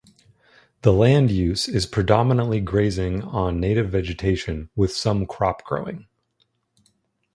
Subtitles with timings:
[0.81, 6.07] The land use is predominantly grazing on native vegetation with some crop growing.